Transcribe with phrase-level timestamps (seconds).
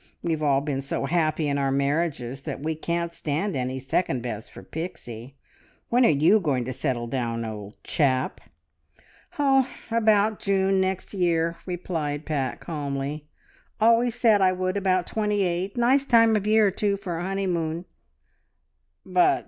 [0.23, 4.49] We've all been so happy in our marriages that we can't stand any second bests
[4.49, 5.35] for Pixie!
[5.89, 8.41] When are you going to settle down, old chap?"
[9.37, 13.27] "Oh, about next June year," replied Pat calmly.
[13.79, 15.77] "Always said I would about twenty eight.
[15.77, 17.85] Nice time of year, too, for a honeymoon!"
[19.05, 19.39] "But...